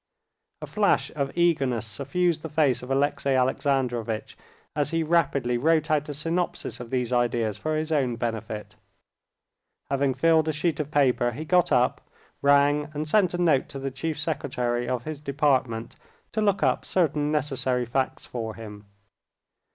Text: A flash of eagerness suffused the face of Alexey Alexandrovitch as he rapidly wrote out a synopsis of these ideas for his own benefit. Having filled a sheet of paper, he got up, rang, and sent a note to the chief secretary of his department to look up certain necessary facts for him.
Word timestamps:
A 0.63 0.65
flash 0.65 1.11
of 1.15 1.31
eagerness 1.37 1.85
suffused 1.85 2.41
the 2.41 2.49
face 2.49 2.81
of 2.81 2.89
Alexey 2.89 3.35
Alexandrovitch 3.35 4.35
as 4.75 4.89
he 4.89 5.03
rapidly 5.03 5.59
wrote 5.59 5.91
out 5.91 6.09
a 6.09 6.13
synopsis 6.15 6.79
of 6.79 6.89
these 6.89 7.13
ideas 7.13 7.59
for 7.59 7.75
his 7.77 7.91
own 7.91 8.15
benefit. 8.15 8.75
Having 9.91 10.15
filled 10.15 10.47
a 10.47 10.51
sheet 10.53 10.79
of 10.79 10.89
paper, 10.89 11.33
he 11.33 11.45
got 11.45 11.71
up, 11.71 12.01
rang, 12.41 12.89
and 12.95 13.07
sent 13.07 13.35
a 13.35 13.37
note 13.37 13.69
to 13.69 13.77
the 13.77 13.91
chief 13.91 14.17
secretary 14.17 14.89
of 14.89 15.03
his 15.03 15.19
department 15.21 15.97
to 16.31 16.41
look 16.41 16.63
up 16.63 16.83
certain 16.83 17.31
necessary 17.31 17.85
facts 17.85 18.25
for 18.25 18.55
him. 18.55 18.87